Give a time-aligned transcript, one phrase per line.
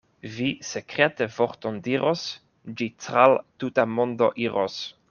[0.35, 2.25] Vi sekrete vorton diros,
[2.81, 4.83] ĝi tra l' tuta mondo iros.